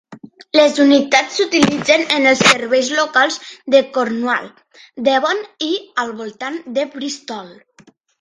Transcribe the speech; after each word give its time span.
Les 0.57 0.77
unitats 0.83 1.35
s'utilitzen 1.39 2.05
en 2.15 2.23
els 2.31 2.39
serveis 2.51 2.89
locals 2.99 3.37
de 3.75 3.81
Cornwall, 3.97 4.47
Devon, 5.09 5.43
i 5.67 5.69
al 6.05 6.11
voltant 6.23 6.59
de 6.79 6.87
Bristol. 6.97 7.53